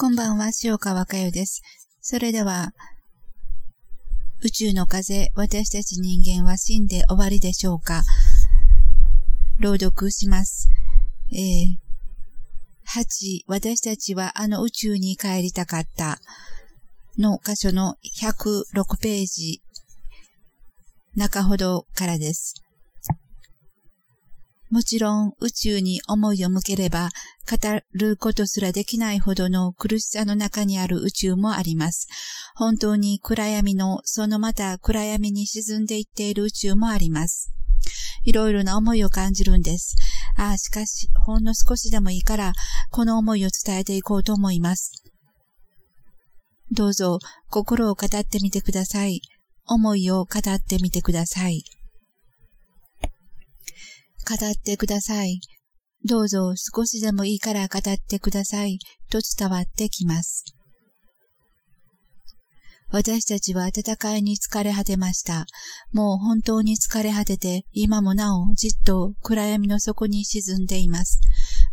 [0.00, 1.60] こんばんは、塩川佳代です。
[2.00, 2.72] それでは、
[4.42, 8.02] 宇宙の風、私たち人間は死んで終わりでしょうか？
[9.58, 10.70] 朗読します。
[11.30, 11.76] えー、
[12.98, 16.18] 8、私たちはあの宇宙に帰りたかった
[17.18, 19.60] の箇所の106ページ
[21.14, 22.54] 中ほどからです。
[24.70, 27.10] もちろん宇宙に思いを向ければ
[27.50, 27.56] 語
[27.92, 32.06] ることすらできないほどの苦しさの中にある宇宙もあります。
[32.54, 37.52] 本当に暗闇のそのまた暗闇に沈んでいっている宇宙もあります。
[38.24, 39.96] いろいろな思いを感じるんです。
[40.36, 42.52] ああ、しかし、ほんの少しでもいいから、
[42.90, 44.92] この思いを伝えていこうと思います。
[46.70, 47.18] どうぞ、
[47.48, 49.22] 心を語ってみてください。
[49.66, 51.64] 思いを語ってみてください。
[54.30, 55.40] 語ってください。
[56.08, 58.78] どうぞ少しでもいいから語ってください。
[59.10, 60.44] と伝わってきます。
[62.92, 65.46] 私たちは戦いに疲れ果てました。
[65.92, 71.20] もう本当に疲れ果てて、今もなおじっと暗闇の底に沈んでいます。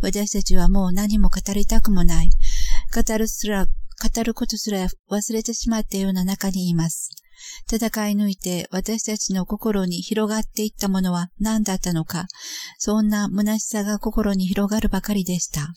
[0.00, 2.30] 私たちはもう何も語りたくもない。
[2.94, 7.10] 語るすら、語ることすら忘れてしまったような中にいます。
[7.70, 12.26] 戦い抜いて私たちの心に広がっていったものは何だったのか、
[12.78, 15.74] そんな虚しさが心に広がるばかりでした。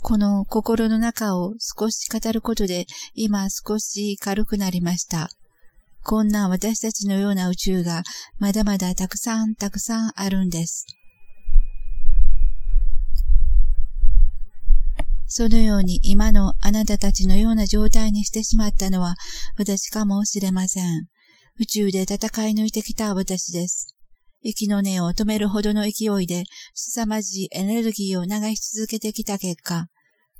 [0.00, 5.28] この心の中を少し語ることで今少し軽くなりました。
[6.04, 8.02] こんな私たちのような宇宙が
[8.38, 10.86] まだまだたくさんたくさんあるんです。
[15.38, 19.14] そのように今のあなたたちのような状態にしてしまったのは
[19.56, 21.06] 私かもしれません。
[21.60, 22.16] 宇宙で戦
[22.48, 23.94] い抜いてきた私です。
[24.42, 26.42] 息の根を止めるほどの勢いで
[26.74, 29.86] 凄まじいエネルギーを流し続けてきた結果、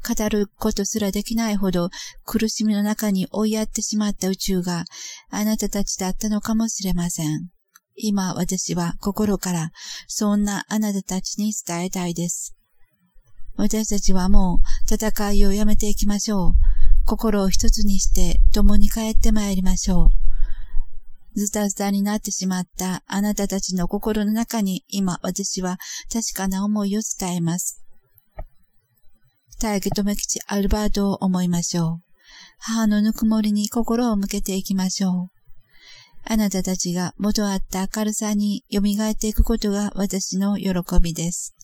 [0.05, 1.91] 語ることすらできないほど
[2.25, 4.83] 苦しみの中に追いやってしまった宇宙が
[5.31, 7.51] あなたたちだったのかもしれません。
[7.95, 9.71] 今私は心から
[10.09, 12.58] そんなあなたたちに伝えたいです。
[13.59, 16.53] 私たちはもう戦いをやめていきましょう。
[17.05, 20.13] 心を一つにして共に帰ってまいりましょ
[21.35, 21.41] う。
[21.41, 25.79] ズタズタになってしまったあなたたちの心の中に今私は
[26.13, 27.83] 確かな思いを伝えます。
[29.61, 32.03] 大家留吉アルバートを思いましょう。
[32.61, 35.39] 母のぬくもりに心を向けていきましょう。
[36.25, 41.58] あなたたちが元あった明るさに蘇っていくことが私の喜びです。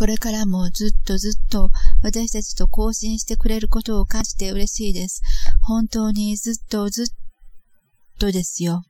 [0.00, 1.68] これからもずっとずっと
[2.02, 5.20] 私たちと交信してくれることを感じて嬉しいです。
[5.60, 7.06] 本当にずっとずっ
[8.18, 8.82] とですよ。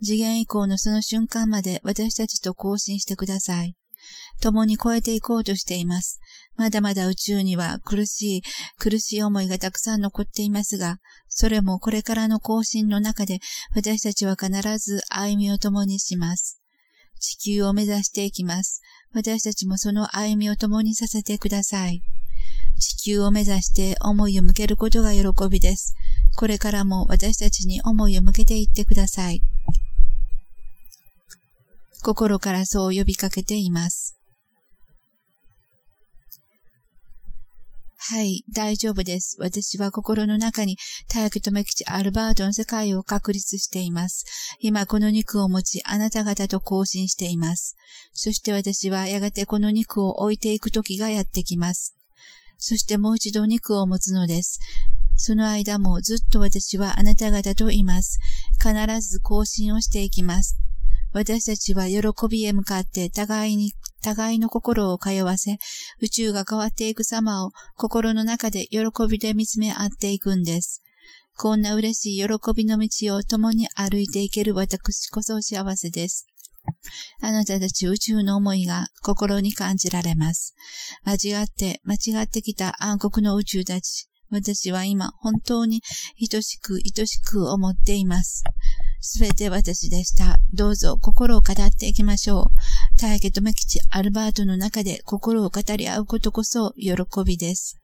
[0.00, 3.74] 次元以降のその瞬間まで私たちと交信してください。
[4.40, 6.20] 共に超えていこうとしています。
[6.54, 8.42] まだまだ宇宙には苦しい、
[8.78, 10.98] 苦しい思いがたくさん残っていますが、
[11.28, 13.40] それもこれからの更新の中で
[13.74, 16.60] 私たちは必ず歩みを共にします。
[17.18, 18.82] 地球を目指していきます。
[19.16, 22.02] 私たちもその歩みを共にさせてください。
[22.78, 25.94] 地球を目指して思いを向けることが喜びです。
[26.36, 29.40] これからも私たちに思いを向けていってください。
[32.02, 34.15] 心からそう呼びかけています。
[38.08, 39.36] はい、大丈夫です。
[39.40, 40.76] 私は心の中に
[41.12, 44.24] 大気め吉アルバートの世界を確立しています。
[44.60, 47.74] 今この肉を持ち、あなた方と交信しています。
[48.12, 51.96] そして私はやがてこの肉を置いていく時がやってきます。
[52.58, 54.60] そしてもう一度肉を持つのです。
[55.16, 58.20] その間もずっと私はあなた方といます。
[58.62, 60.56] 必ず更新をしていきます。
[61.12, 63.72] 私たちは喜びへ向かって互いに、
[64.06, 65.58] 互いの心を通わせ、
[66.00, 68.80] 宇宙が変わっていく様を心の中で喜
[69.10, 70.82] びで見つめ合っていくんです。
[71.36, 76.26] こんな嬉しい喜びの道を共に歩いていける私こそ幸せです。
[77.20, 80.54] あなたたち宇宙の思いが心に感じられます。
[81.04, 84.08] 間違って、間違ってきた暗黒の宇宙たち。
[84.30, 85.82] 私は今本当に
[86.20, 88.42] 愛しく愛しく思っています。
[89.00, 90.38] すべて私でした。
[90.52, 92.46] どうぞ心を語っていきましょう。
[92.98, 96.94] 大家とめ吉アルバートの中で心を語り合うことこそ喜
[97.26, 97.78] びです。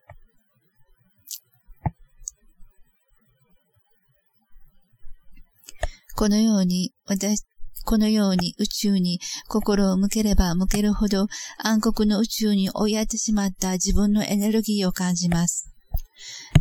[6.14, 7.42] このように、私、
[7.84, 11.26] このように宇宙に心を向ければ向けるほど
[11.58, 15.68] 暗黒の宇宙に追いやってしまった自分のエネルギーを感じます。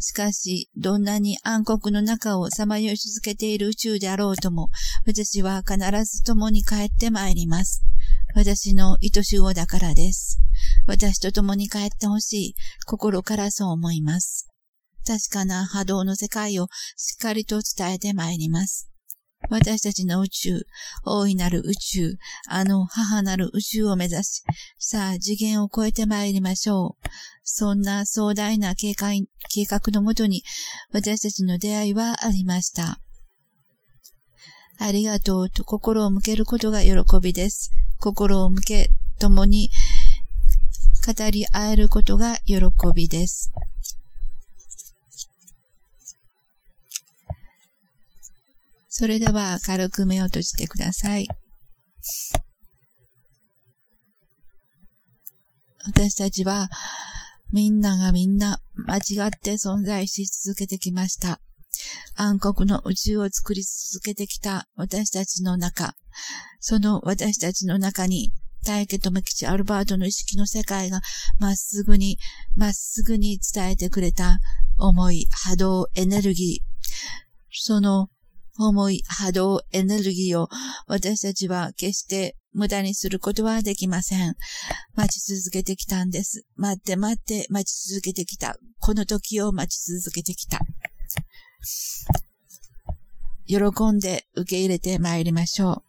[0.02, 4.70] しかし、どんなに暗黒の中をさまよい続けている宇宙であろうとも、
[5.06, 7.84] 私は必ず共に帰ってまいります。
[8.36, 10.40] 私の愛し子だからです。
[10.88, 12.56] 私と共に帰ってほしい。
[12.86, 14.48] 心からそう思います。
[15.06, 18.92] 確かな波動の世界をしっかりと伝えてまいります。
[19.50, 20.66] 私たちの宇宙、
[21.04, 22.16] 大いなる宇宙、
[22.48, 24.44] あの母なる宇宙を目指し、
[24.78, 27.08] さあ次元を超えてまいりましょう。
[27.44, 29.10] そんな壮大な計画
[29.50, 30.44] 計画のもとに
[30.94, 33.00] 私たちの出会いはありました。
[34.78, 37.72] ありがとうと心を向けることが喜びです。
[38.02, 38.90] 心を向け、
[39.20, 39.70] 共に
[41.06, 42.58] 語り合えることが喜
[42.96, 43.52] びです。
[48.90, 51.28] それでは軽く目を閉じてください。
[55.86, 56.70] 私たちは
[57.52, 61.40] みんながみんな間違って存在し続けてきました。
[62.16, 65.96] 暗黒の宇宙を作り続けてきた私たちの中、
[66.60, 71.02] その私たちの中に大家智吉アルバートの意識の世界が
[71.40, 72.20] まっすぐに、
[72.56, 74.40] まっすぐに伝えてくれた
[74.78, 76.72] 重い波動エネルギー。
[77.52, 78.10] その
[78.60, 80.48] 重い波動エネルギーを
[80.88, 84.36] 私たちは決して無駄にすることはできません。
[84.96, 86.46] 待ち続けてきたんです。
[86.56, 88.58] 待って待って待ち続けてきた。
[88.80, 90.60] この時を待ち続けてきた。
[93.52, 95.84] 喜んで受け入れて参りましょう。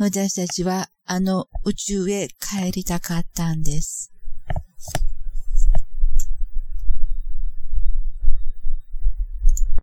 [0.00, 4.12] 私たちはあの宇宙へ帰りたかったんです。